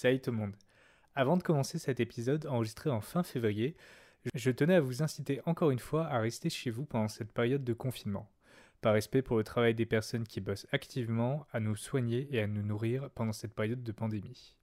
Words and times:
Salut 0.00 0.18
tout 0.18 0.30
le 0.30 0.38
monde. 0.38 0.56
Avant 1.14 1.36
de 1.36 1.42
commencer 1.42 1.78
cet 1.78 2.00
épisode 2.00 2.46
enregistré 2.46 2.88
en 2.88 3.02
fin 3.02 3.22
février, 3.22 3.76
je 4.34 4.50
tenais 4.50 4.76
à 4.76 4.80
vous 4.80 5.02
inciter 5.02 5.42
encore 5.44 5.72
une 5.72 5.78
fois 5.78 6.06
à 6.06 6.20
rester 6.20 6.48
chez 6.48 6.70
vous 6.70 6.86
pendant 6.86 7.08
cette 7.08 7.34
période 7.34 7.64
de 7.64 7.74
confinement. 7.74 8.26
Par 8.80 8.94
respect 8.94 9.20
pour 9.20 9.36
le 9.36 9.44
travail 9.44 9.74
des 9.74 9.84
personnes 9.84 10.26
qui 10.26 10.40
bossent 10.40 10.66
activement 10.72 11.46
à 11.52 11.60
nous 11.60 11.76
soigner 11.76 12.28
et 12.30 12.40
à 12.40 12.46
nous 12.46 12.62
nourrir 12.62 13.10
pendant 13.10 13.34
cette 13.34 13.52
période 13.52 13.82
de 13.82 13.92
pandémie. 13.92 14.56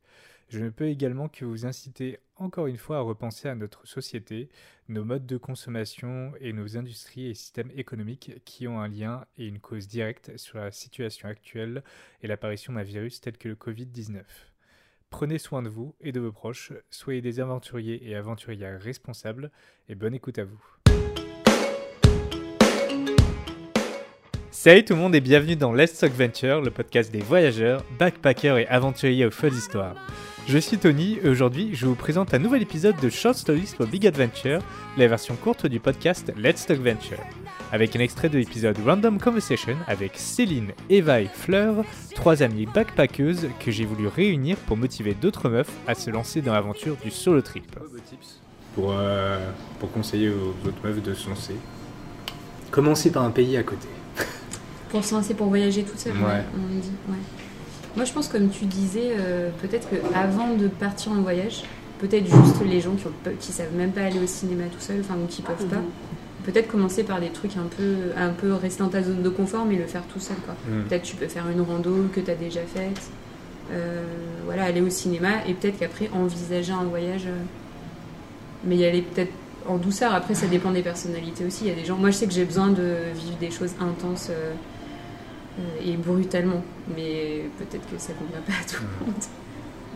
Je 0.49 0.57
ne 0.57 0.71
peux 0.71 0.87
également 0.87 1.29
que 1.29 1.45
vous 1.45 1.67
inciter 1.67 2.17
encore 2.37 2.65
une 2.65 2.77
fois 2.77 2.97
à 2.97 3.01
repenser 3.01 3.47
à 3.47 3.53
notre 3.53 3.85
société, 3.87 4.49
nos 4.87 5.05
modes 5.05 5.27
de 5.27 5.37
consommation 5.37 6.33
et 6.39 6.51
nos 6.51 6.77
industries 6.77 7.27
et 7.27 7.35
systèmes 7.35 7.71
économiques 7.75 8.41
qui 8.43 8.67
ont 8.67 8.79
un 8.79 8.87
lien 8.87 9.27
et 9.37 9.45
une 9.45 9.59
cause 9.59 9.87
directe 9.87 10.35
sur 10.37 10.57
la 10.57 10.71
situation 10.71 11.29
actuelle 11.29 11.83
et 12.23 12.27
l'apparition 12.27 12.73
d'un 12.73 12.81
virus 12.81 13.21
tel 13.21 13.37
que 13.37 13.49
le 13.49 13.55
Covid-19. 13.55 14.23
Prenez 15.09 15.37
soin 15.37 15.63
de 15.63 15.69
vous 15.69 15.95
et 16.01 16.11
de 16.11 16.19
vos 16.19 16.31
proches, 16.31 16.73
soyez 16.89 17.21
des 17.21 17.39
aventuriers 17.39 18.07
et 18.07 18.15
aventurières 18.15 18.79
responsables 18.79 19.51
et 19.87 19.95
bonne 19.95 20.13
écoute 20.13 20.37
à 20.37 20.43
vous. 20.43 20.61
Salut 24.51 24.83
tout 24.83 24.93
le 24.93 24.99
monde 24.99 25.15
et 25.15 25.21
bienvenue 25.21 25.55
dans 25.55 25.71
Let's 25.71 25.97
Talk 25.97 26.11
Venture, 26.11 26.61
le 26.61 26.71
podcast 26.71 27.11
des 27.11 27.21
voyageurs, 27.21 27.85
backpackers 27.97 28.57
et 28.57 28.67
aventuriers 28.67 29.25
aux 29.25 29.31
folles 29.31 29.53
histoires. 29.53 29.95
Je 30.47 30.57
suis 30.57 30.77
Tony 30.77 31.19
et 31.23 31.29
aujourd'hui 31.29 31.73
je 31.73 31.85
vous 31.85 31.95
présente 31.95 32.33
un 32.33 32.39
nouvel 32.39 32.61
épisode 32.61 32.99
de 32.99 33.09
Short 33.09 33.35
Stories 33.35 33.73
for 33.77 33.87
Big 33.87 34.05
Adventure, 34.05 34.61
la 34.97 35.07
version 35.07 35.35
courte 35.35 35.67
du 35.67 35.79
podcast 35.79 36.33
Let's 36.37 36.65
Talk 36.65 36.79
Venture. 36.79 37.23
Avec 37.71 37.95
un 37.95 37.99
extrait 37.99 38.29
de 38.29 38.37
l'épisode 38.37 38.77
Random 38.85 39.19
Conversation 39.19 39.75
avec 39.87 40.13
Céline, 40.15 40.71
Eva 40.89 41.19
et 41.21 41.27
Fleur, 41.27 41.83
trois 42.15 42.41
amies 42.41 42.65
backpackeuses 42.65 43.49
que 43.59 43.71
j'ai 43.71 43.83
voulu 43.85 44.07
réunir 44.07 44.55
pour 44.57 44.77
motiver 44.77 45.13
d'autres 45.13 45.49
meufs 45.49 45.69
à 45.85 45.93
se 45.93 46.09
lancer 46.09 46.41
dans 46.41 46.53
l'aventure 46.53 46.95
du 47.03 47.11
solo 47.11 47.41
trip. 47.41 47.65
pour, 48.73 48.93
euh, 48.95 49.39
pour 49.79 49.91
conseiller 49.91 50.29
aux 50.29 50.55
autres 50.67 50.77
meufs 50.83 51.01
de 51.01 51.13
se 51.13 51.27
lancer. 51.29 51.55
Commencez 52.71 53.11
par 53.11 53.23
un 53.23 53.31
pays 53.31 53.57
à 53.57 53.63
côté. 53.63 53.87
Pour 54.89 55.03
se 55.03 55.15
lancer, 55.15 55.33
pour 55.33 55.47
voyager 55.47 55.83
toute 55.83 55.99
seule, 55.99 56.13
Ouais. 56.13 56.23
ouais, 56.23 56.43
on 56.55 56.79
dit, 56.79 56.91
ouais. 57.09 57.15
Moi, 57.95 58.05
je 58.05 58.13
pense, 58.13 58.27
comme 58.29 58.49
tu 58.49 58.65
disais, 58.65 59.11
euh, 59.17 59.49
peut-être 59.61 59.89
qu'avant 59.89 60.53
de 60.55 60.67
partir 60.69 61.11
en 61.11 61.21
voyage, 61.21 61.63
peut-être 61.99 62.25
juste 62.25 62.61
les 62.65 62.79
gens 62.79 62.93
qui, 62.95 63.03
qui 63.39 63.51
savent 63.51 63.73
même 63.75 63.91
pas 63.91 64.03
aller 64.03 64.19
au 64.19 64.27
cinéma 64.27 64.65
tout 64.71 64.79
seul, 64.79 64.97
enfin, 65.01 65.15
ou 65.21 65.25
qui 65.27 65.41
peuvent 65.41 65.65
pas, 65.67 65.81
peut-être 66.47 66.69
commencer 66.69 67.03
par 67.03 67.19
des 67.19 67.29
trucs 67.29 67.57
un 67.57 67.67
peu, 67.75 67.95
un 68.17 68.29
peu 68.29 68.53
rester 68.53 68.81
dans 68.81 68.89
ta 68.89 69.03
zone 69.03 69.21
de 69.21 69.29
confort, 69.29 69.65
mais 69.65 69.75
le 69.75 69.85
faire 69.85 70.03
tout 70.03 70.19
seul, 70.19 70.37
quoi. 70.37 70.55
Mm. 70.67 70.83
Peut-être 70.83 71.03
tu 71.03 71.15
peux 71.15 71.27
faire 71.27 71.49
une 71.49 71.61
rando 71.61 72.07
que 72.13 72.21
tu 72.21 72.31
as 72.31 72.35
déjà 72.35 72.61
faite, 72.61 73.01
euh, 73.71 74.03
voilà, 74.45 74.63
aller 74.63 74.81
au 74.81 74.89
cinéma, 74.89 75.45
et 75.45 75.53
peut-être 75.53 75.77
qu'après, 75.77 76.09
envisager 76.13 76.71
un 76.71 76.85
voyage, 76.85 77.25
euh, 77.27 77.43
mais 78.63 78.77
y 78.77 78.85
aller 78.85 79.01
peut-être 79.01 79.33
en 79.67 79.77
douceur. 79.77 80.13
Après, 80.13 80.33
ça 80.35 80.47
dépend 80.47 80.71
des 80.71 80.81
personnalités 80.81 81.45
aussi. 81.45 81.65
Il 81.65 81.67
y 81.67 81.71
a 81.71 81.75
des 81.75 81.85
gens. 81.85 81.97
Moi, 81.97 82.11
je 82.11 82.15
sais 82.15 82.27
que 82.27 82.33
j'ai 82.33 82.45
besoin 82.45 82.69
de 82.69 82.95
vivre 83.13 83.37
des 83.39 83.51
choses 83.51 83.73
intenses 83.81 84.29
euh, 84.29 84.53
euh, 85.59 85.63
et 85.85 85.97
brutalement, 85.97 86.63
mais 86.95 87.49
peut-être 87.57 87.89
que 87.91 87.97
ça 87.97 88.13
convient 88.13 88.41
pas 88.45 88.53
à 88.53 88.65
tout 88.65 88.81
le 88.81 89.05
monde. 89.05 89.15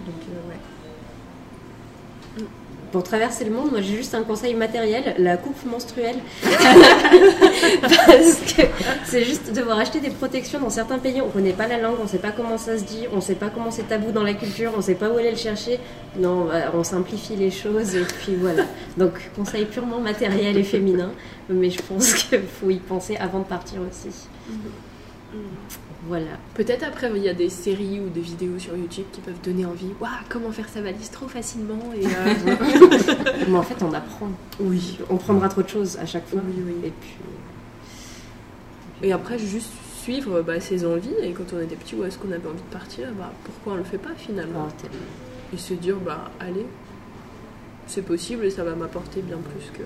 Donc, 0.06 0.22
euh, 0.30 0.50
ouais. 0.50 2.46
Pour 2.92 3.04
traverser 3.04 3.46
le 3.46 3.52
monde, 3.52 3.72
moi 3.72 3.82
j'ai 3.82 3.96
juste 3.96 4.14
un 4.16 4.24
conseil 4.24 4.54
matériel, 4.54 5.16
la 5.18 5.38
coupe 5.38 5.64
menstruelle. 5.66 6.18
Parce 7.82 8.36
que 8.54 8.64
c'est 9.06 9.24
juste 9.24 9.54
devoir 9.54 9.80
acheter 9.80 10.02
des 10.02 10.10
protections 10.10 10.60
dans 10.60 10.70
certains 10.70 11.00
pays, 11.00 11.22
on 11.22 11.30
connaît 11.30 11.54
pas 11.54 11.68
la 11.68 11.78
langue, 11.78 11.96
on 12.04 12.08
sait 12.08 12.18
pas 12.18 12.32
comment 12.32 12.58
ça 12.58 12.78
se 12.78 12.84
dit, 12.84 13.08
on 13.14 13.22
sait 13.22 13.36
pas 13.36 13.50
comment 13.50 13.72
c'est 13.72 13.88
tabou 13.88 14.12
dans 14.12 14.24
la 14.24 14.34
culture, 14.34 14.74
on 14.78 14.82
sait 14.82 14.96
pas 14.96 15.10
où 15.10 15.18
aller 15.18 15.32
le 15.32 15.38
chercher. 15.38 15.80
Non, 16.20 16.46
bah, 16.46 16.72
on 16.74 16.84
simplifie 16.84 17.38
les 17.38 17.52
choses 17.52 17.96
et 17.96 18.04
puis 18.04 18.36
voilà. 18.36 18.64
Donc 18.98 19.14
conseil 19.38 19.66
purement 19.66 20.00
matériel 20.00 20.58
et 20.58 20.64
féminin, 20.64 21.12
mais 21.50 21.70
je 21.70 21.82
pense 21.82 22.14
qu'il 22.14 22.42
faut 22.42 22.70
y 22.70 22.78
penser 22.78 23.16
avant 23.16 23.40
de 23.40 23.46
partir 23.46 23.80
aussi. 23.90 24.28
Voilà. 26.08 26.32
Peut-être 26.56 26.84
après, 26.84 27.12
il 27.16 27.24
y 27.24 27.30
a 27.30 27.34
des 27.34 27.50
séries 27.50 28.00
ou 28.00 28.10
des 28.10 28.22
vidéos 28.22 28.58
sur 28.58 28.76
YouTube 28.76 29.06
qui 29.12 29.22
peuvent 29.22 29.40
donner 29.44 29.66
envie. 29.66 29.92
Waouh, 30.00 30.10
comment 30.30 30.52
faire 30.52 30.68
sa 30.68 30.82
valise 30.82 31.12
trop 31.12 31.28
facilement 31.28 31.80
et 31.96 32.06
euh, 32.06 32.56
Mais 33.48 33.58
en 33.58 33.62
fait 33.64 33.84
on 33.84 33.94
apprend. 33.94 34.30
Oui. 34.60 34.98
On 35.10 35.18
prendra 35.18 35.48
trop 35.48 35.62
de 35.62 35.70
choses 35.70 35.98
à 35.98 36.06
chaque 36.06 36.28
fois. 36.28 36.42
Oui, 36.44 36.64
oui. 36.66 36.88
Et 36.88 36.92
puis 37.00 37.16
Et 39.04 39.12
après, 39.14 39.38
juste 39.38 39.72
suivre 40.02 40.42
bah, 40.42 40.60
ses 40.60 40.86
envies. 40.86 41.14
Et 41.22 41.32
quand 41.32 41.54
on 41.54 41.60
était 41.60 41.76
petit, 41.76 41.96
où 41.96 42.04
est-ce 42.04 42.18
qu'on 42.18 42.32
avait 42.32 42.48
envie 42.48 42.58
de 42.58 42.74
partir? 42.74 43.10
Bah, 43.18 43.32
Pourquoi 43.44 43.74
on 43.74 43.78
le 43.78 43.84
fait 43.84 44.00
pas 44.00 44.16
finalement? 44.18 44.68
Oh, 44.68 44.74
tellement. 44.82 44.98
Et 45.54 45.58
se 45.58 45.74
dire, 45.74 45.98
bah 45.98 46.32
allez, 46.40 46.66
c'est 47.86 48.02
possible 48.02 48.46
et 48.46 48.50
ça 48.50 48.64
va 48.64 48.74
m'apporter 48.74 49.22
bien 49.22 49.38
plus 49.38 49.70
que 49.78 49.84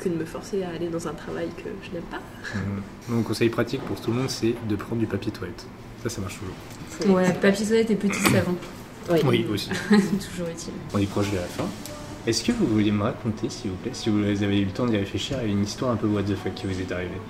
que 0.00 0.08
de 0.08 0.14
me 0.14 0.24
forcer 0.24 0.62
à 0.64 0.70
aller 0.70 0.88
dans 0.88 1.06
un 1.06 1.12
travail 1.12 1.48
que 1.56 1.68
je 1.82 1.90
n'aime 1.92 2.02
pas. 2.10 2.20
Mm. 2.54 3.14
Donc, 3.14 3.24
conseil 3.24 3.48
pratique 3.50 3.82
pour 3.82 4.00
tout 4.00 4.10
le 4.10 4.18
monde, 4.18 4.30
c'est 4.30 4.54
de 4.68 4.76
prendre 4.76 5.00
du 5.00 5.06
papier 5.06 5.30
toilette. 5.30 5.66
Ça, 6.02 6.08
ça 6.08 6.20
marche 6.20 6.38
toujours. 6.38 7.14
Ouais, 7.16 7.32
papier 7.34 7.66
toilette 7.66 7.90
et 7.90 7.96
petit 7.96 8.20
savon, 8.20 8.56
Oui. 9.24 9.46
aussi. 9.52 9.70
c'est 9.90 9.96
toujours 10.30 10.48
utile. 10.50 10.72
On 10.94 10.98
est 10.98 11.06
proche 11.06 11.30
de 11.30 11.36
la 11.36 11.42
fin. 11.42 11.66
Est-ce 12.26 12.44
que 12.44 12.52
vous 12.52 12.66
voulez 12.66 12.90
me 12.90 13.02
raconter, 13.02 13.48
s'il 13.48 13.70
vous 13.70 13.76
plaît, 13.76 13.92
si 13.94 14.10
vous 14.10 14.22
avez 14.24 14.60
eu 14.60 14.64
le 14.66 14.70
temps 14.72 14.86
d'y 14.86 14.96
réfléchir, 14.96 15.38
à 15.38 15.44
une 15.44 15.62
histoire 15.62 15.92
un 15.92 15.96
peu 15.96 16.06
what 16.06 16.22
the 16.24 16.34
fuck 16.34 16.54
qui 16.54 16.66
vous 16.66 16.78
est 16.78 16.92
arrivée? 16.92 17.20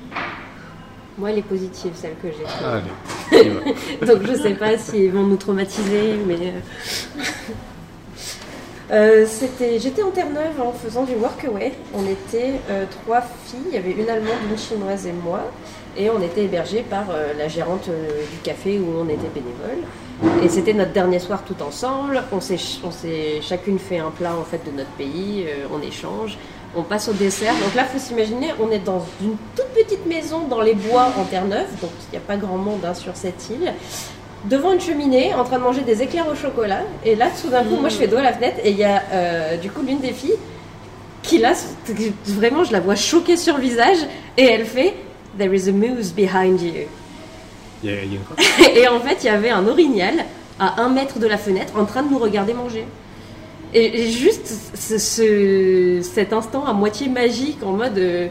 Moi, 1.17 1.31
elle 1.31 1.39
est 1.39 1.43
positive, 1.43 1.93
celle 1.95 2.15
que 2.23 2.29
j'ai. 2.29 2.45
Ah, 2.65 2.81
allez. 3.33 3.51
Donc 4.07 4.23
je 4.27 4.35
sais 4.35 4.55
pas 4.55 4.77
s'ils 4.79 5.13
vont 5.13 5.25
nous 5.27 5.37
traumatiser, 5.37 6.15
mais. 6.27 6.55
Euh, 8.93 9.27
j'étais 9.79 10.03
en 10.03 10.11
Terre-Neuve 10.11 10.61
en 10.61 10.73
faisant 10.73 11.05
du 11.05 11.15
workaway. 11.15 11.73
On 11.95 12.05
était 12.05 12.55
euh, 12.71 12.85
trois 13.05 13.21
filles, 13.21 13.61
il 13.69 13.75
y 13.75 13.79
avait 13.79 13.93
une 13.93 14.09
allemande, 14.09 14.39
une 14.51 14.59
chinoise 14.59 15.07
et 15.07 15.13
moi, 15.13 15.43
et 15.97 16.11
on 16.11 16.21
était 16.21 16.45
hébergés 16.45 16.85
par 16.89 17.05
euh, 17.11 17.33
la 17.39 17.47
gérante 17.47 17.89
euh, 17.89 18.23
du 18.33 18.39
café 18.39 18.79
où 18.81 18.87
on 18.99 19.09
était 19.09 19.29
bénévole. 19.33 19.85
Et 20.43 20.49
c'était 20.49 20.73
notre 20.73 20.93
dernier 20.93 21.19
soir 21.19 21.43
tout 21.47 21.63
ensemble. 21.63 22.23
On 22.33 22.41
s'est, 22.41 22.59
chacune 23.41 23.79
fait 23.79 23.99
un 23.99 24.11
plat 24.11 24.35
en 24.35 24.45
fait 24.45 24.61
de 24.67 24.77
notre 24.77 24.91
pays. 24.91 25.47
on 25.73 25.81
échange. 25.81 26.37
On 26.77 26.83
passe 26.83 27.09
au 27.09 27.13
dessert. 27.13 27.55
Donc 27.55 27.75
là, 27.75 27.85
faut 27.85 27.99
s'imaginer, 27.99 28.53
on 28.61 28.71
est 28.71 28.79
dans 28.79 29.03
une 29.23 29.37
toute 29.57 29.69
petite 29.69 30.07
maison 30.07 30.47
dans 30.47 30.61
les 30.61 30.75
bois 30.75 31.09
en 31.19 31.25
Terre-Neuve. 31.25 31.69
Donc 31.81 31.91
il 32.09 32.13
n'y 32.13 32.19
a 32.19 32.27
pas 32.27 32.37
grand 32.37 32.59
monde 32.59 32.85
hein, 32.85 32.95
sur 32.95 33.17
cette 33.17 33.49
île 33.49 33.73
devant 34.49 34.73
une 34.73 34.81
cheminée 34.81 35.35
en 35.35 35.45
train 35.45 35.59
de 35.59 35.63
manger 35.65 35.83
des 35.83 36.03
éclairs 36.03 36.27
au 36.29 36.35
chocolat. 36.35 36.83
Et 37.05 37.15
là, 37.15 37.27
tout 37.43 37.49
d'un 37.51 37.63
coup, 37.65 37.77
moi 37.77 37.89
je 37.91 37.97
fais 37.97 38.07
dos 38.09 38.17
à 38.17 38.23
la 38.23 38.33
fenêtre 38.33 38.57
et 38.65 38.71
il 38.71 38.77
y 38.77 38.85
a 38.85 39.03
euh, 39.13 39.57
du 39.57 39.71
coup 39.71 39.83
l'une 39.87 40.01
des 40.01 40.13
filles 40.13 40.37
qui 41.23 41.39
là, 41.39 41.53
vraiment, 42.27 42.65
je 42.65 42.73
la 42.73 42.81
vois 42.81 42.95
choquée 42.97 43.37
sur 43.37 43.57
le 43.57 43.63
visage 43.63 43.99
et 44.39 44.45
elle 44.45 44.65
fait 44.65 44.95
There 45.39 45.55
is 45.55 45.69
a 45.69 45.73
moose 45.73 46.13
behind 46.13 46.61
you. 46.61 46.73
Et 48.77 48.89
en 48.89 48.99
fait, 49.01 49.19
il 49.23 49.27
y 49.27 49.29
avait 49.29 49.51
un 49.51 49.67
orignal 49.69 50.15
à 50.59 50.83
un 50.83 50.89
mètre 50.89 51.19
de 51.19 51.27
la 51.27 51.39
fenêtre 51.39 51.73
en 51.79 51.85
train 51.85 52.03
de 52.03 52.11
nous 52.11 52.19
regarder 52.19 52.53
manger. 52.53 52.85
Et, 53.73 54.03
et 54.03 54.11
juste 54.11 54.53
ce, 54.75 54.99
ce- 54.99 56.01
cet 56.03 56.33
instant 56.33 56.65
à 56.67 56.73
moitié 56.73 57.09
magique 57.09 57.59
en 57.65 57.73
mode 57.73 57.97
euh, 57.99 58.27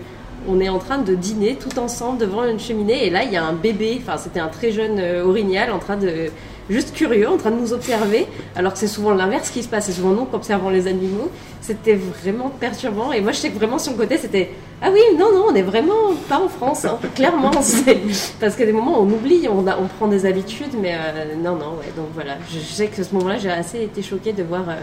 on 0.48 0.60
est 0.60 0.70
en 0.70 0.80
train 0.80 0.98
de 0.98 1.16
dîner 1.16 1.56
tout 1.56 1.80
ensemble 1.80 2.18
devant 2.18 2.44
une 2.46 2.60
cheminée 2.60 3.06
et 3.06 3.10
là 3.10 3.24
il 3.24 3.32
y 3.32 3.38
a 3.38 3.44
un 3.44 3.54
bébé, 3.54 4.00
enfin 4.02 4.18
c'était 4.18 4.40
un 4.40 4.48
très 4.48 4.72
jeune 4.72 5.00
euh, 5.00 5.26
orignal 5.26 5.72
en 5.72 5.80
train 5.80 5.98
de 5.98 6.30
juste 6.70 6.94
curieux, 6.94 7.28
en 7.28 7.38
train 7.38 7.52
de 7.52 7.60
nous 7.60 7.74
observer, 7.74 8.28
alors 8.56 8.74
que 8.74 8.80
c'est 8.80 8.88
souvent 8.88 9.14
l'inverse 9.14 9.50
qui 9.50 9.64
se 9.64 9.68
passe, 9.68 9.88
c'est 9.88 9.94
souvent 9.94 10.12
nous 10.12 10.26
qui 10.26 10.36
observons 10.36 10.70
les 10.70 10.86
animaux. 10.86 11.30
C'était 11.62 11.96
vraiment 11.96 12.50
perturbant 12.50 13.12
et 13.12 13.22
moi 13.22 13.32
je 13.32 13.38
sais 13.38 13.50
que 13.50 13.56
vraiment 13.56 13.80
sur 13.80 13.92
le 13.92 13.98
côté 13.98 14.18
c'était 14.18 14.52
ah 14.82 14.90
oui 14.92 15.00
non 15.18 15.32
non 15.34 15.46
on 15.50 15.56
est 15.56 15.62
vraiment 15.62 16.14
pas 16.28 16.40
en 16.40 16.48
France 16.48 16.86
hein, 16.86 16.98
clairement 17.16 17.52
c'est 17.62 18.00
parce 18.40 18.56
que 18.56 18.64
des 18.64 18.72
moments 18.72 19.00
on 19.02 19.10
oublie, 19.10 19.48
on, 19.50 19.60
on 19.60 19.88
prend 19.98 20.08
des 20.08 20.26
habitudes 20.26 20.74
mais 20.82 20.94
euh, 20.96 21.36
non 21.36 21.56
non 21.56 21.78
ouais 21.80 21.92
donc 21.98 22.08
voilà 22.14 22.38
je, 22.50 22.60
je 22.60 22.74
sais 22.74 22.88
que 22.88 23.04
ce 23.04 23.14
moment-là 23.16 23.38
j'ai 23.38 23.52
assez 23.52 23.84
été 23.84 24.02
choquée 24.02 24.34
de 24.34 24.44
voir 24.44 24.70
euh, 24.70 24.76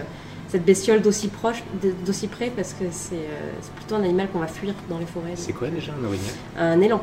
cette 0.49 0.65
bestiole 0.65 1.03
d'aussi 1.03 1.29
proche 1.29 1.63
d'aussi 2.05 2.29
près 2.29 2.51
parce 2.55 2.73
que 2.73 2.85
c'est 2.91 3.15
euh, 3.15 3.51
c'est 3.61 3.73
plutôt 3.73 3.97
un 3.97 4.05
animal 4.05 4.29
qu'on 4.33 4.39
va 4.39 4.47
fuir 4.47 4.75
dans 4.89 4.99
les 4.99 5.07
forêts. 5.07 5.33
C'est 5.35 5.53
quoi 5.53 5.69
déjà 5.69 5.93
un 5.93 6.05
orignal 6.05 6.35
Un 6.59 6.81
élan 6.81 7.03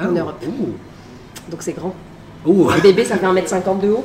en 0.00 0.14
oh. 0.14 0.18
Europe. 0.18 0.44
Ouh. 0.46 1.50
donc 1.50 1.62
c'est 1.62 1.72
grand. 1.72 1.94
Ouh. 2.46 2.70
Un 2.70 2.78
bébé, 2.78 3.04
ça 3.04 3.16
fait 3.16 3.26
1m50 3.26 3.80
de 3.80 3.90
haut. 3.90 4.04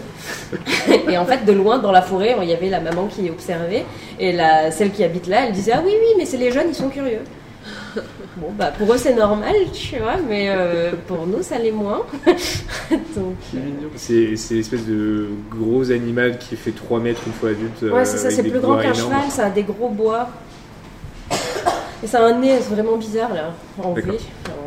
et 1.09 1.17
en 1.17 1.25
fait, 1.25 1.45
de 1.45 1.51
loin, 1.51 1.77
dans 1.77 1.91
la 1.91 2.01
forêt, 2.01 2.35
il 2.41 2.49
y 2.49 2.53
avait 2.53 2.69
la 2.69 2.79
maman 2.79 3.05
qui 3.05 3.29
observait. 3.29 3.85
Et 4.19 4.31
la, 4.31 4.71
celle 4.71 4.91
qui 4.91 5.03
habite 5.03 5.27
là, 5.27 5.45
elle 5.45 5.53
disait 5.53 5.73
Ah 5.73 5.83
oui, 5.85 5.93
oui, 5.93 6.15
mais 6.17 6.25
c'est 6.25 6.37
les 6.37 6.51
jeunes, 6.51 6.67
ils 6.69 6.75
sont 6.75 6.89
curieux. 6.89 7.21
Bon, 8.37 8.47
bah 8.51 8.71
pour 8.75 8.91
eux, 8.91 8.97
c'est 8.97 9.13
normal, 9.13 9.53
tu 9.71 9.97
vois, 9.97 10.17
mais 10.27 10.47
euh, 10.49 10.91
pour 11.07 11.27
nous, 11.27 11.43
ça 11.43 11.59
l'est 11.59 11.71
moins. 11.71 12.01
Donc, 13.15 13.35
C'est. 13.95 14.35
C'est 14.35 14.35
c'est 14.37 14.55
l'espèce 14.55 14.85
de 14.85 15.27
gros 15.51 15.91
animal 15.91 16.39
qui 16.39 16.55
fait 16.55 16.71
3 16.71 16.99
mètres 16.99 17.21
une 17.27 17.33
fois 17.33 17.49
adulte. 17.49 17.81
ouais, 17.83 18.05
c'est 18.05 18.17
ça, 18.17 18.31
c'est 18.31 18.43
plus 18.43 18.59
grand 18.59 18.77
qu'un 18.79 18.93
cheval, 18.93 19.29
ça 19.29 19.45
a 19.45 19.49
des 19.49 19.63
gros 19.63 19.89
bois. 19.89 20.29
Et 22.03 22.07
ça 22.07 22.19
a 22.19 22.29
un 22.29 22.39
nez 22.39 22.57
vraiment 22.59 22.97
bizarre, 22.97 23.33
là, 23.33 23.53
en 23.81 23.93
V. 23.93 24.03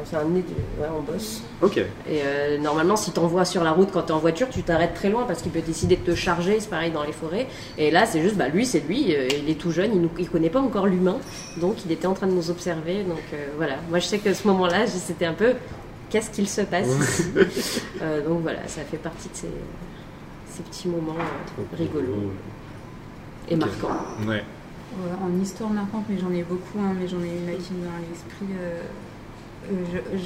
C'est 0.09 0.17
un 0.17 0.25
nez 0.25 0.43
de- 0.43 0.81
ouais, 0.83 0.89
en 0.89 1.01
bosse. 1.01 1.43
Ok. 1.63 1.79
Et 1.79 1.85
euh, 2.23 2.59
normalement, 2.59 2.95
si 2.95 3.11
t'en 3.11 3.27
vois 3.27 3.45
sur 3.45 3.65
la 3.65 3.73
route 3.73 3.89
quand 3.93 4.03
t'es 4.03 4.13
en 4.13 4.21
voiture, 4.21 4.49
tu 4.49 4.63
t'arrêtes 4.63 4.95
très 4.95 5.11
loin 5.11 5.25
parce 5.27 5.43
qu'il 5.43 5.51
peut 5.51 5.61
décider 5.61 5.97
de 5.97 6.03
te 6.13 6.15
charger. 6.15 6.61
C'est 6.61 6.71
pareil 6.71 6.93
dans 6.93 7.03
les 7.03 7.13
forêts. 7.13 7.49
Et 7.77 7.91
là, 7.91 8.07
c'est 8.07 8.23
juste, 8.23 8.37
bah 8.37 8.47
lui, 8.49 8.65
c'est 8.67 8.79
lui. 8.81 9.13
euh, 9.17 9.27
il 9.37 9.51
est 9.51 9.55
tout 9.59 9.73
jeune, 9.73 9.91
il, 9.95 10.01
nous, 10.01 10.11
il 10.19 10.31
connaît 10.31 10.49
pas 10.51 10.61
encore 10.61 10.87
l'humain, 10.87 11.17
donc 11.61 11.85
il 11.85 11.91
était 11.91 12.07
en 12.07 12.15
train 12.15 12.29
de 12.29 12.33
nous 12.33 12.51
observer. 12.51 13.03
Donc 13.03 13.19
euh, 13.35 13.47
voilà. 13.57 13.79
Moi, 13.91 13.99
je 13.99 14.07
sais 14.07 14.19
que 14.19 14.33
ce 14.33 14.47
moment-là, 14.47 14.87
c'était 14.87 15.27
un 15.27 15.33
peu, 15.35 15.55
qu'est-ce 16.09 16.31
qu'il 16.31 16.49
se 16.49 16.61
passe 16.61 16.87
ici 16.87 17.25
Euh, 18.03 18.25
Donc 18.25 18.43
voilà, 18.43 18.61
ça 18.69 18.83
fait 18.83 18.99
partie 18.99 19.29
de 19.29 19.35
ces, 19.35 19.49
ces 20.53 20.63
petits 20.63 20.87
moments 20.89 21.17
euh, 21.19 21.63
rigolos 21.77 22.31
et 23.49 23.57
marquants. 23.57 23.97
Ouais. 24.27 24.45
En 25.21 25.43
histoire 25.43 25.71
marquante, 25.71 26.05
mais 26.09 26.17
j'en 26.19 26.31
ai 26.33 26.43
beaucoup, 26.45 26.79
hein, 26.79 26.95
mais 26.99 27.09
j'en 27.09 27.19
ai 27.23 27.29
une 27.29 27.47
là 27.47 27.53
qui 27.59 27.73
me 27.75 27.81
vient 27.83 27.91
à 27.91 28.09
l'esprit. 28.09 28.47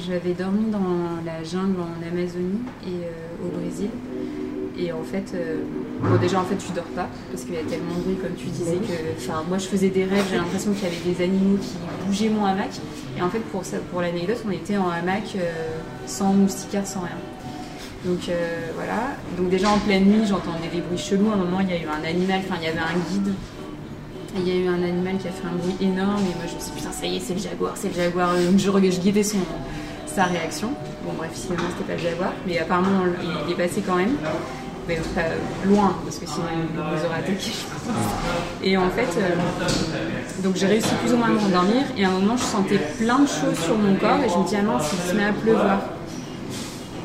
J'avais 0.07 0.33
dormi 0.33 0.69
dans 0.71 1.23
la 1.25 1.43
jungle 1.43 1.79
en 1.81 2.07
Amazonie 2.07 2.61
et 2.83 3.05
euh, 3.05 3.45
au 3.45 3.59
Brésil. 3.59 3.89
Et 4.77 4.91
en 4.91 5.03
fait, 5.03 5.33
euh, 5.35 5.63
bon 6.01 6.15
déjà 6.19 6.39
en 6.39 6.43
fait 6.43 6.55
tu 6.55 6.71
dors 6.73 6.83
pas 6.85 7.07
parce 7.29 7.43
qu'il 7.43 7.53
y 7.53 7.57
a 7.57 7.63
tellement 7.63 7.95
de 7.95 8.01
bruit 8.01 8.15
comme 8.15 8.35
tu 8.35 8.47
disais 8.47 8.77
que, 8.77 9.49
moi 9.49 9.57
je 9.57 9.67
faisais 9.67 9.89
des 9.89 10.05
rêves, 10.05 10.25
j'ai 10.29 10.37
l'impression 10.37 10.71
qu'il 10.73 10.83
y 10.83 10.87
avait 10.87 11.13
des 11.13 11.23
animaux 11.23 11.57
qui 11.57 11.75
bougeaient 12.05 12.29
mon 12.29 12.45
hamac. 12.45 12.69
Et 13.17 13.21
en 13.21 13.29
fait 13.29 13.39
pour 13.39 13.63
pour 13.91 14.01
l'anecdote, 14.01 14.43
on 14.47 14.51
était 14.51 14.77
en 14.77 14.89
hamac 14.89 15.35
euh, 15.35 15.51
sans 16.05 16.33
moustiquaire, 16.33 16.87
sans 16.87 17.01
rien. 17.01 17.17
Donc 18.05 18.31
voilà. 18.75 19.15
Donc 19.37 19.49
déjà 19.49 19.69
en 19.69 19.77
pleine 19.77 20.05
nuit, 20.05 20.25
j'entendais 20.27 20.69
des 20.73 20.81
bruits 20.81 20.97
chelous. 20.97 21.29
À 21.29 21.33
un 21.33 21.37
moment, 21.37 21.59
il 21.59 21.69
y 21.69 21.73
a 21.73 21.77
eu 21.77 21.85
un 21.85 22.03
animal, 22.03 22.39
enfin 22.43 22.55
il 22.59 22.65
y 22.65 22.67
avait 22.67 22.79
un 22.79 22.97
guide. 23.11 23.33
Il 24.35 24.47
y 24.47 24.51
a 24.51 24.55
eu 24.55 24.67
un 24.67 24.81
animal 24.83 25.17
qui 25.17 25.27
a 25.27 25.31
fait 25.31 25.47
un 25.47 25.55
bruit 25.55 25.75
énorme. 25.81 26.21
Et 26.21 26.35
moi 26.35 26.45
je 26.47 26.55
me 26.55 26.59
suis 26.59 26.71
dit 26.71 26.77
putain 26.77 26.91
ça 26.91 27.05
y 27.05 27.17
est, 27.17 27.19
c'est 27.19 27.33
le 27.33 27.39
jaguar, 27.39 27.73
c'est 27.75 27.89
le 27.89 27.93
jaguar. 27.93 28.33
Donc 28.33 28.57
je, 28.57 28.91
je 28.91 28.99
guettais 29.01 29.23
son 29.23 29.39
sa 30.05 30.25
réaction. 30.25 30.69
Bon 31.05 31.13
bref, 31.17 31.31
finalement 31.33 31.69
c'était 31.71 31.91
pas 31.91 32.01
le 32.01 32.09
jaguar, 32.09 32.33
mais 32.45 32.59
apparemment 32.59 33.03
il 33.45 33.51
est 33.51 33.55
passé 33.55 33.81
quand 33.85 33.95
même. 33.95 34.15
Mais 34.87 34.95
pas 35.13 35.21
loin, 35.65 35.95
parce 36.03 36.17
que 36.17 36.25
sinon 36.25 36.47
il 36.51 36.75
nous 36.75 36.81
aurait 36.81 37.19
attaqué. 37.19 37.51
Et 38.63 38.75
en 38.77 38.89
fait, 38.89 39.07
euh, 39.19 39.35
donc 40.43 40.55
j'ai 40.55 40.65
réussi 40.65 40.89
plus 41.03 41.13
ou 41.13 41.17
moins 41.17 41.27
à 41.27 41.31
me 41.33 41.37
rendormir. 41.39 41.83
Et 41.95 42.03
à 42.03 42.09
un 42.09 42.13
moment, 42.13 42.35
je 42.35 42.43
sentais 42.43 42.79
plein 42.97 43.19
de 43.19 43.27
choses 43.27 43.59
sur 43.63 43.77
mon 43.77 43.95
corps. 43.95 44.17
Et 44.25 44.29
je 44.29 44.37
me 44.37 44.47
dis, 44.47 44.55
ah 44.57 44.63
mince, 44.63 44.91
il 44.91 45.09
se 45.11 45.15
met 45.15 45.25
à 45.25 45.33
pleuvoir. 45.33 45.81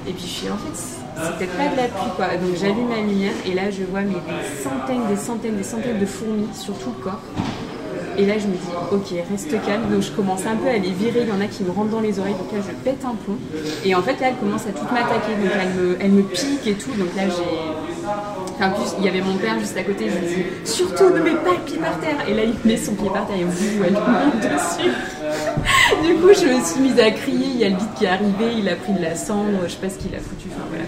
Et 0.09 0.13
puis 0.13 0.23
je 0.23 0.27
suis 0.27 0.49
en 0.49 0.57
fait, 0.57 1.05
c'est 1.17 1.39
peut-être 1.39 1.57
pas 1.57 1.69
de 1.69 1.77
la 1.77 1.89
pluie 1.89 2.11
quoi. 2.17 2.27
Donc 2.37 2.57
j'allume 2.61 2.91
la 2.91 3.01
lumière 3.01 3.33
et 3.47 3.55
là 3.55 3.71
je 3.71 3.85
vois 3.85 4.03
mais 4.03 4.15
des 4.15 4.63
centaines, 4.63 5.07
des 5.09 5.17
centaines, 5.17 5.57
des 5.57 5.63
centaines 5.63 5.99
de 5.99 6.07
fourmis 6.07 6.49
sur 6.55 6.75
tout 6.79 6.93
le 6.97 7.03
corps. 7.03 7.23
Et 8.19 8.25
là 8.25 8.35
je 8.39 8.47
me 8.47 8.53
dis 8.53 8.73
ok 8.93 9.29
reste 9.31 9.51
calme. 9.65 9.91
Donc 9.91 10.03
je 10.03 10.13
commence 10.13 10.47
un 10.47 10.57
peu 10.57 10.69
à 10.69 10.79
les 10.79 10.91
virer. 10.91 11.23
Il 11.23 11.29
y 11.29 11.33
en 11.33 11.41
a 11.41 11.47
qui 11.47 11.65
me 11.65 11.71
rentrent 11.71 11.91
dans 11.91 12.01
les 12.01 12.19
oreilles. 12.19 12.35
Donc 12.35 12.53
là 12.53 12.59
je 12.67 12.73
pète 12.85 13.05
un 13.05 13.15
plomb. 13.15 13.39
Et 13.85 13.95
en 13.95 14.03
fait 14.03 14.21
là 14.21 14.29
elle 14.29 14.37
commence 14.37 14.67
à 14.67 14.73
tout 14.73 14.87
m'attaquer. 14.93 15.35
Donc 15.41 15.53
elle 15.61 15.83
me, 15.83 15.97
elle 16.01 16.11
me 16.11 16.23
pique 16.23 16.67
et 16.67 16.75
tout. 16.75 16.93
Donc 16.93 17.15
là 17.17 17.25
j'ai 17.25 18.07
Enfin, 18.59 18.71
en 18.71 18.71
plus, 18.71 18.95
il 18.99 19.05
y 19.05 19.09
avait 19.09 19.21
mon 19.21 19.37
père 19.37 19.59
juste 19.59 19.77
à 19.77 19.83
côté, 19.83 20.07
je 20.09 20.19
lui 20.19 20.35
dis 20.35 20.45
surtout 20.65 21.11
ne 21.11 21.21
mets 21.21 21.35
pas 21.35 21.53
le 21.53 21.65
pied 21.67 21.77
par 21.77 21.99
terre. 22.01 22.17
Et 22.29 22.35
là, 22.35 22.43
il 22.45 22.55
met 22.65 22.77
son 22.77 22.95
pied 22.95 23.11
par 23.11 23.27
terre 23.27 23.37
et 23.37 23.45
vous, 23.45 23.85
elle 23.85 23.93
monte 23.93 24.41
dessus. 24.41 24.91
Du 26.07 26.15
coup, 26.15 26.29
je 26.35 26.47
me 26.47 26.63
suis 26.65 26.81
mise 26.81 26.99
à 27.01 27.11
crier. 27.11 27.47
Il 27.55 27.59
y 27.59 27.65
a 27.65 27.69
le 27.69 27.77
guide 27.77 27.95
qui 27.97 28.05
est 28.05 28.09
arrivé, 28.09 28.55
il 28.59 28.69
a 28.69 28.77
pris 28.77 28.93
de 28.93 29.03
la 29.03 29.15
cendre, 29.15 29.51
je 29.65 29.71
sais 29.73 29.79
pas 29.79 29.91
ce 29.91 29.99
qu'il 29.99 30.15
a 30.15 30.19
foutu. 30.19 30.49
Enfin, 30.51 30.65
voilà. 30.71 30.85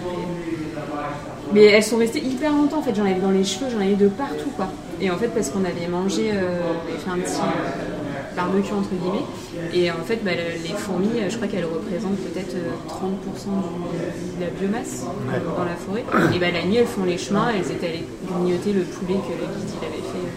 Mais 1.53 1.65
elles 1.65 1.83
sont 1.83 1.97
restées 1.97 2.19
hyper 2.23 2.51
longtemps 2.51 2.77
en 2.79 2.81
fait. 2.81 2.93
J'en 2.95 3.05
avais 3.05 3.19
dans 3.19 3.31
les 3.31 3.43
cheveux, 3.43 3.67
j'en 3.71 3.79
avais 3.83 3.95
de 3.95 4.07
partout 4.07 4.49
quoi. 4.55 4.67
Et 5.01 5.09
en 5.09 5.17
fait, 5.17 5.29
parce 5.29 5.49
qu'on 5.49 5.63
avait 5.65 5.87
mangé, 5.89 6.31
euh, 6.31 6.59
on 6.61 6.89
avait 6.89 6.99
fait 6.99 7.09
un 7.09 7.17
petit 7.17 7.41
euh, 7.41 8.35
barbecue 8.35 8.73
entre 8.73 8.89
guillemets. 8.91 9.25
Et 9.73 9.89
en 9.89 10.03
fait, 10.05 10.19
bah, 10.23 10.31
le- 10.35 10.61
les 10.61 10.75
fourmis, 10.75 11.19
euh, 11.21 11.29
je 11.29 11.35
crois 11.37 11.47
qu'elles 11.47 11.65
représentent 11.65 12.17
peut-être 12.17 12.53
euh, 12.55 12.69
30% 12.87 13.49
du- 13.49 14.39
de 14.39 14.41
la 14.45 14.51
biomasse 14.51 15.05
euh, 15.05 15.39
dans 15.57 15.65
la 15.65 15.75
forêt. 15.75 16.03
Et 16.35 16.39
bah, 16.39 16.51
la 16.53 16.63
nuit, 16.65 16.75
elles 16.77 16.85
font 16.85 17.05
les 17.05 17.17
chemins, 17.17 17.47
elles 17.49 17.71
étaient 17.71 17.87
allées 17.87 18.05
grignoter 18.29 18.73
le 18.73 18.81
poulet 18.83 19.15
que 19.15 19.33
le 19.33 19.47
guide 19.49 19.69
il 19.81 19.85
avait 19.87 20.03
fait. 20.05 20.27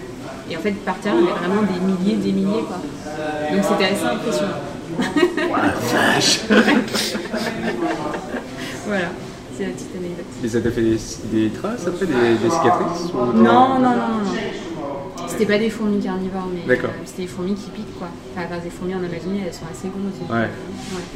Et 0.52 0.56
en 0.56 0.60
fait, 0.60 0.72
par 0.84 0.96
terre, 0.99 1.14
il 1.19 1.25
y 1.25 1.28
avait 1.31 1.38
vraiment 1.38 1.62
des 1.62 1.81
milliers, 1.81 2.16
des 2.16 2.32
milliers 2.32 2.62
quoi. 2.66 2.76
Donc 2.76 3.64
c'était 3.64 3.84
assez 3.84 4.04
impressionnant. 4.04 4.60
voilà, 8.87 9.06
c'est 9.56 9.64
la 9.64 9.70
petite 9.70 9.96
anecdote. 9.96 10.26
Et 10.44 10.49
ça 10.49 10.60
t'a 10.60 10.70
fait 10.70 10.82
des, 10.82 10.99
des 11.32 11.49
traces 11.50 11.87
après, 11.87 12.04
des, 12.04 12.12
des 12.12 12.50
cicatrices 12.50 13.10
ou- 13.14 13.32
Non, 13.38 13.78
non, 13.78 13.81
non, 13.81 13.96
non. 13.96 14.20
C'était 15.26 15.46
pas 15.46 15.56
des 15.58 15.70
fourmis 15.70 16.00
carnivores, 16.02 16.49
mais 16.52 16.60
euh, 16.75 16.76
c'était 17.06 17.22
des 17.22 17.28
fourmis 17.28 17.55
qui 17.55 17.70
piquent 17.70 17.98
quoi. 17.98 18.08
Enfin, 18.37 18.46
des 18.62 18.69
fourmis 18.69 18.94
en 18.94 18.98
Amazonie, 18.98 19.40
elles 19.46 19.55
sont 19.55 19.64
assez 19.72 19.88
grosses. 19.88 20.20
Ouais. 20.31 20.50
ouais. 20.93 21.06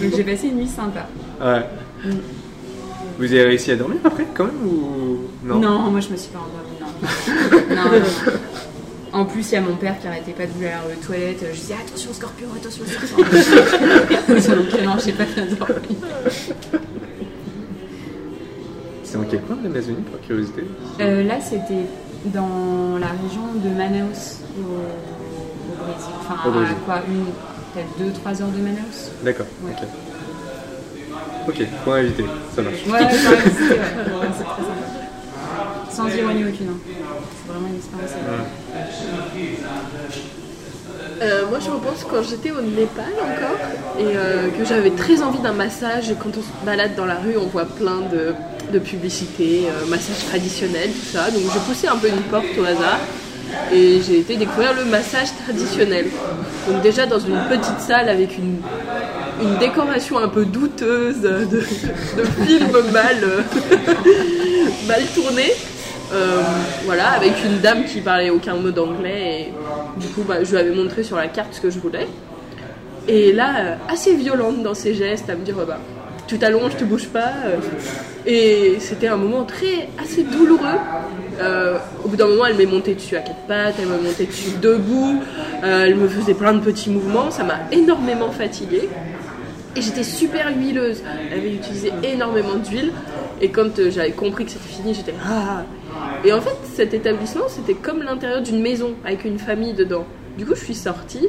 donc 0.08 0.10
j'ai 0.16 0.22
passé 0.22 0.46
une 0.46 0.58
nuit 0.58 0.68
sympa. 0.68 1.08
Ouais. 1.40 1.64
Mm. 2.04 2.20
Vous 3.18 3.24
avez 3.24 3.44
réussi 3.44 3.70
à 3.72 3.76
dormir 3.76 3.98
après 4.04 4.26
quand 4.34 4.44
même 4.44 4.66
ou 4.66 5.18
non 5.44 5.58
Non, 5.58 5.78
moi 5.90 6.00
je 6.00 6.08
me 6.10 6.16
suis 6.16 6.30
pas 6.30 6.38
endormie, 6.40 6.78
non. 6.80 7.74
non, 7.74 7.90
non, 7.90 7.98
non. 8.00 8.32
En 9.12 9.24
plus, 9.24 9.50
il 9.50 9.54
y 9.54 9.56
a 9.56 9.60
mon 9.62 9.76
père 9.76 9.98
qui 9.98 10.06
arrêtait 10.06 10.32
pas 10.32 10.44
de 10.44 10.50
vouloir 10.50 10.72
aller 10.84 10.94
aux 11.00 11.06
toilettes. 11.06 11.42
Je 11.54 11.58
disais 11.58 11.74
attention 11.74 12.12
scorpion, 12.12 12.48
attention 12.54 12.84
scorpion. 12.84 13.24
Donc 14.56 14.82
non, 14.84 14.96
j'ai 15.02 15.12
pas 15.12 15.24
fait 15.24 15.46
dormir. 15.46 15.78
C'est 19.04 19.16
dans 19.16 19.24
quel 19.24 19.40
coin 19.42 19.56
de 19.56 19.62
l'Amazonie 19.64 20.02
par 20.10 20.20
curiosité 20.20 20.64
Euh, 21.00 21.22
là, 21.22 21.40
c'était 21.40 21.86
dans 22.26 22.98
la 22.98 23.06
région 23.06 23.54
de 23.54 23.68
Manaus, 23.70 24.40
au, 24.58 24.62
au 24.62 25.84
Brésil. 25.84 26.12
Enfin, 26.20 26.48
Au 26.48 26.52
Brésil. 26.52 26.74
à 26.82 26.84
quoi 26.84 27.02
une, 27.08 27.24
Peut-être 27.72 28.20
2-3 28.38 28.42
heures 28.42 28.48
de 28.48 28.60
Manaus 28.62 29.12
D'accord. 29.22 29.46
Ouais. 29.62 29.72
Ok. 29.72 29.88
Ok, 31.48 31.62
point 31.84 31.96
invité, 31.96 32.24
ça 32.54 32.62
marche. 32.62 32.76
Ouais, 32.86 32.98
c'est 33.10 33.24
très 33.24 34.62
sympa. 34.62 34.84
Sans 35.90 36.08
ironie 36.08 36.44
aucune. 36.44 36.68
hein. 36.68 36.78
C'est 36.84 37.52
vraiment 37.52 37.68
une 37.68 37.76
expérience. 37.76 38.10
Euh, 41.22 41.46
moi, 41.48 41.58
je 41.64 41.70
repense 41.70 42.04
quand 42.10 42.22
j'étais 42.28 42.50
au 42.50 42.60
Népal 42.60 43.12
encore 43.14 43.56
et 43.98 44.16
euh, 44.16 44.48
que 44.50 44.64
j'avais 44.66 44.90
très 44.90 45.22
envie 45.22 45.38
d'un 45.38 45.52
massage. 45.54 46.14
Quand 46.22 46.28
on 46.36 46.42
se 46.42 46.66
balade 46.66 46.94
dans 46.94 47.06
la 47.06 47.14
rue, 47.14 47.36
on 47.38 47.46
voit 47.46 47.64
plein 47.64 48.00
de, 48.12 48.34
de 48.72 48.78
publicités, 48.78 49.66
euh, 49.68 49.86
massage 49.88 50.26
traditionnel, 50.28 50.90
tout 50.90 51.16
ça. 51.16 51.30
Donc, 51.30 51.42
j'ai 51.52 51.60
poussé 51.60 51.86
un 51.88 51.96
peu 51.96 52.08
une 52.08 52.20
porte 52.22 52.44
au 52.60 52.64
hasard 52.64 52.98
et 53.72 54.00
j'ai 54.00 54.20
été 54.20 54.36
découvrir 54.36 54.74
le 54.74 54.84
massage 54.84 55.28
traditionnel. 55.44 56.06
Donc, 56.68 56.82
déjà 56.82 57.06
dans 57.06 57.18
une 57.18 57.38
petite 57.48 57.80
salle 57.80 58.08
avec 58.08 58.36
une, 58.38 58.56
une 59.40 59.56
décoration 59.58 60.18
un 60.18 60.28
peu 60.28 60.44
douteuse 60.44 61.20
de, 61.20 61.44
de 61.44 61.60
films 62.46 62.90
mal, 62.92 63.16
euh, 63.22 63.42
mal 64.88 65.02
tournés. 65.14 65.52
Euh, 66.12 66.40
voilà, 66.84 67.10
avec 67.10 67.32
une 67.44 67.58
dame 67.58 67.84
qui 67.84 68.00
parlait 68.00 68.30
aucun 68.30 68.54
mot 68.54 68.70
d'anglais 68.70 69.48
et 69.48 70.00
du 70.00 70.06
coup 70.06 70.22
bah, 70.22 70.44
je 70.44 70.52
lui 70.52 70.58
avais 70.58 70.70
montré 70.70 71.02
sur 71.02 71.16
la 71.16 71.26
carte 71.26 71.54
ce 71.54 71.60
que 71.60 71.70
je 71.70 71.80
voulais. 71.80 72.06
Et 73.08 73.32
là, 73.32 73.54
euh, 73.58 73.74
assez 73.88 74.14
violente 74.14 74.62
dans 74.62 74.74
ses 74.74 74.94
gestes, 74.94 75.28
à 75.30 75.34
me 75.34 75.44
dire 75.44 75.56
bah, 75.66 75.78
tu 76.26 76.38
t'allonges, 76.38 76.76
tu 76.76 76.84
bouges 76.84 77.08
pas. 77.08 77.32
euh. 77.46 77.56
et 78.26 78.76
c'était 78.80 79.08
un 79.08 79.16
moment 79.16 79.44
très 79.44 79.88
assez 80.02 80.22
douloureux. 80.24 80.66
Euh, 81.40 81.78
au 82.04 82.08
bout 82.08 82.16
d'un 82.16 82.26
moment, 82.26 82.46
elle 82.46 82.56
m'est 82.56 82.66
montée 82.66 82.94
dessus 82.94 83.16
à 83.16 83.20
quatre 83.20 83.46
pattes, 83.46 83.74
elle 83.78 83.88
m'est 83.88 84.02
montée 84.08 84.26
dessus 84.26 84.50
debout, 84.60 85.20
euh, 85.62 85.84
elle 85.84 85.96
me 85.96 86.08
faisait 86.08 86.34
plein 86.34 86.54
de 86.54 86.60
petits 86.60 86.90
mouvements, 86.90 87.30
ça 87.30 87.44
m'a 87.44 87.58
énormément 87.70 88.30
fatiguée. 88.30 88.88
Et 89.76 89.82
j'étais 89.82 90.04
super 90.04 90.48
huileuse. 90.56 91.02
Elle 91.30 91.38
avait 91.38 91.52
utilisé 91.52 91.92
énormément 92.02 92.54
d'huile. 92.54 92.92
Et 93.42 93.50
quand 93.50 93.78
j'avais 93.90 94.12
compris 94.12 94.46
que 94.46 94.52
c'était 94.52 94.68
fini, 94.68 94.94
j'étais 94.94 95.12
ah. 95.22 95.64
Et 96.24 96.32
en 96.32 96.40
fait, 96.40 96.56
cet 96.64 96.94
établissement, 96.94 97.44
c'était 97.48 97.74
comme 97.74 98.02
l'intérieur 98.02 98.40
d'une 98.40 98.62
maison 98.62 98.94
avec 99.04 99.26
une 99.26 99.38
famille 99.38 99.74
dedans. 99.74 100.06
Du 100.38 100.46
coup, 100.46 100.54
je 100.54 100.64
suis 100.64 100.74
sortie. 100.74 101.28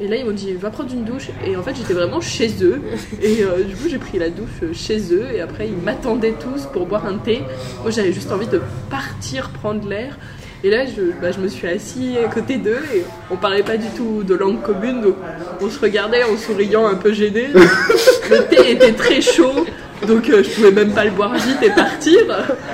Et 0.00 0.08
là, 0.08 0.16
ils 0.16 0.24
m'ont 0.24 0.32
dit, 0.32 0.54
va 0.54 0.70
prendre 0.70 0.92
une 0.92 1.04
douche. 1.04 1.28
Et 1.46 1.56
en 1.56 1.62
fait, 1.62 1.74
j'étais 1.76 1.92
vraiment 1.92 2.20
chez 2.20 2.50
eux. 2.62 2.80
Et 3.22 3.42
euh, 3.42 3.64
du 3.64 3.76
coup, 3.76 3.88
j'ai 3.88 3.98
pris 3.98 4.18
la 4.18 4.30
douche 4.30 4.48
euh, 4.62 4.72
chez 4.72 5.12
eux. 5.12 5.26
Et 5.34 5.40
après, 5.42 5.68
ils 5.68 5.76
m'attendaient 5.76 6.34
tous 6.40 6.66
pour 6.72 6.86
boire 6.86 7.04
un 7.06 7.18
thé. 7.18 7.42
Moi, 7.82 7.90
j'avais 7.90 8.12
juste 8.12 8.32
envie 8.32 8.46
de 8.46 8.60
partir 8.88 9.50
prendre 9.50 9.86
l'air. 9.86 10.16
Et 10.62 10.70
là, 10.70 10.84
je, 10.84 11.12
bah, 11.20 11.28
me 11.38 11.48
suis 11.48 11.66
assis 11.66 12.16
à 12.18 12.28
côté 12.28 12.56
d'eux 12.58 12.82
et 12.94 13.02
on 13.30 13.36
parlait 13.36 13.62
pas 13.62 13.78
du 13.78 13.88
tout 13.96 14.22
de 14.22 14.34
langue 14.34 14.60
commune, 14.60 15.00
donc 15.00 15.14
on 15.62 15.70
se 15.70 15.80
regardait 15.80 16.22
en 16.22 16.36
souriant 16.36 16.86
un 16.86 16.96
peu 16.96 17.14
gêné. 17.14 17.46
Le 18.30 18.46
thé 18.46 18.72
était 18.72 18.92
très 18.92 19.22
chaud, 19.22 19.64
donc 20.06 20.28
euh, 20.28 20.42
je 20.42 20.50
pouvais 20.50 20.70
même 20.70 20.92
pas 20.92 21.06
le 21.06 21.12
boire 21.12 21.34
vite 21.34 21.62
et 21.62 21.70
partir. 21.70 22.20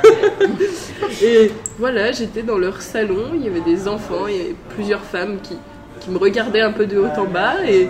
Et 1.22 1.52
voilà, 1.78 2.10
j'étais 2.10 2.42
dans 2.42 2.58
leur 2.58 2.82
salon, 2.82 3.30
il 3.34 3.44
y 3.44 3.48
avait 3.48 3.60
des 3.60 3.86
enfants, 3.86 4.26
il 4.26 4.36
y 4.36 4.40
avait 4.40 4.56
plusieurs 4.74 5.02
femmes 5.02 5.38
qui, 5.40 5.56
qui 6.00 6.10
me 6.10 6.18
regardaient 6.18 6.60
un 6.60 6.72
peu 6.72 6.86
de 6.86 6.98
haut 6.98 7.06
en 7.16 7.24
bas 7.24 7.64
et 7.66 7.88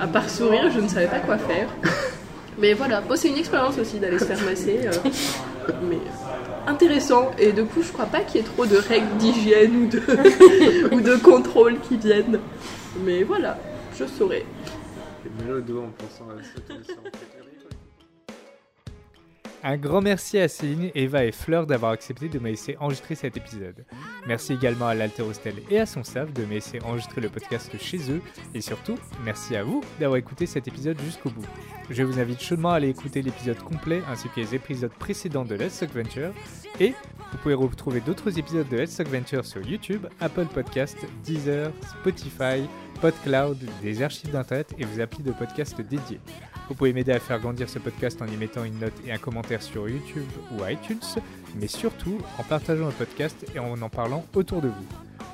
à 0.00 0.06
part 0.06 0.28
sourire, 0.28 0.70
je 0.70 0.80
ne 0.80 0.88
savais 0.88 1.06
pas 1.06 1.20
quoi 1.20 1.38
faire. 1.38 1.68
Mais 2.58 2.74
voilà, 2.74 3.00
bon, 3.00 3.16
c'est 3.16 3.28
une 3.28 3.38
expérience 3.38 3.78
aussi 3.78 3.98
d'aller 3.98 4.18
se 4.18 4.24
faire 4.26 4.40
masser. 4.44 4.80
euh, 4.84 5.72
mais 5.88 5.96
euh, 5.96 6.70
intéressant. 6.70 7.30
Et 7.38 7.52
du 7.52 7.64
coup, 7.64 7.82
je 7.82 7.90
crois 7.92 8.04
pas 8.06 8.20
qu'il 8.20 8.40
y 8.40 8.44
ait 8.44 8.46
trop 8.46 8.66
de 8.66 8.76
règles 8.76 9.16
d'hygiène 9.18 9.74
ou 9.76 9.86
de, 9.86 10.02
ou 10.94 11.00
de 11.00 11.16
contrôle 11.16 11.78
qui 11.80 11.96
viennent. 11.96 12.40
Mais 13.04 13.22
voilà, 13.22 13.58
je 13.98 14.04
saurai. 14.04 14.44
Et 15.24 15.42
mets-le 15.42 15.58
au 15.58 15.60
dos 15.60 15.78
en 15.78 15.90
pensant 15.90 16.30
à 16.30 16.42
ce 16.42 17.31
Un 19.64 19.76
grand 19.76 20.00
merci 20.00 20.38
à 20.38 20.48
Céline, 20.48 20.90
Eva 20.96 21.24
et 21.24 21.30
Fleur 21.30 21.68
d'avoir 21.68 21.92
accepté 21.92 22.28
de 22.28 22.40
me 22.40 22.48
laisser 22.48 22.76
enregistrer 22.80 23.14
cet 23.14 23.36
épisode. 23.36 23.84
Merci 24.26 24.54
également 24.54 24.88
à 24.88 24.94
l'Alterostel 24.94 25.54
et 25.70 25.78
à 25.78 25.86
son 25.86 26.02
staff 26.02 26.32
de 26.32 26.44
me 26.44 26.54
laisser 26.54 26.80
enregistrer 26.82 27.20
le 27.20 27.28
podcast 27.28 27.70
chez 27.78 28.10
eux. 28.10 28.20
Et 28.54 28.60
surtout, 28.60 28.98
merci 29.24 29.54
à 29.54 29.62
vous 29.62 29.80
d'avoir 30.00 30.18
écouté 30.18 30.46
cet 30.46 30.66
épisode 30.66 31.00
jusqu'au 31.04 31.30
bout. 31.30 31.46
Je 31.90 32.02
vous 32.02 32.18
invite 32.18 32.42
chaudement 32.42 32.70
à 32.70 32.76
aller 32.76 32.88
écouter 32.88 33.22
l'épisode 33.22 33.58
complet 33.58 34.02
ainsi 34.08 34.28
que 34.30 34.40
les 34.40 34.52
épisodes 34.52 34.92
précédents 34.98 35.44
de 35.44 35.54
Let's 35.54 35.78
Talk 35.78 35.94
Venture. 35.94 36.32
Et 36.80 36.94
vous 37.30 37.38
pouvez 37.38 37.54
retrouver 37.54 38.00
d'autres 38.00 38.36
épisodes 38.40 38.68
de 38.68 38.78
Let's 38.78 38.96
Talk 38.96 39.08
Venture 39.08 39.44
sur 39.44 39.64
YouTube, 39.64 40.08
Apple 40.18 40.46
Podcast, 40.46 40.98
Deezer, 41.22 41.70
Spotify, 42.00 42.68
PodCloud, 43.00 43.58
des 43.80 44.02
archives 44.02 44.32
d'internet 44.32 44.74
et 44.78 44.84
vos 44.84 45.00
applis 45.00 45.22
de 45.22 45.30
podcast 45.30 45.80
dédiés. 45.80 46.20
Vous 46.72 46.78
pouvez 46.78 46.94
m'aider 46.94 47.12
à 47.12 47.20
faire 47.20 47.38
grandir 47.38 47.68
ce 47.68 47.78
podcast 47.78 48.22
en 48.22 48.26
y 48.26 48.34
mettant 48.38 48.64
une 48.64 48.78
note 48.78 48.94
et 49.06 49.12
un 49.12 49.18
commentaire 49.18 49.60
sur 49.60 49.90
YouTube 49.90 50.24
ou 50.52 50.66
iTunes, 50.66 51.02
mais 51.60 51.66
surtout 51.66 52.16
en 52.38 52.44
partageant 52.44 52.86
le 52.86 52.92
podcast 52.92 53.44
et 53.54 53.58
en 53.58 53.82
en 53.82 53.90
parlant 53.90 54.24
autour 54.34 54.62
de 54.62 54.68
vous. 54.68 54.86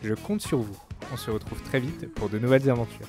Je 0.03 0.15
compte 0.15 0.41
sur 0.41 0.59
vous. 0.59 0.77
On 1.13 1.17
se 1.17 1.31
retrouve 1.31 1.63
très 1.63 1.79
vite 1.79 2.13
pour 2.13 2.29
de 2.29 2.41
nouvelles 2.41 2.69
aventures. 2.69 3.07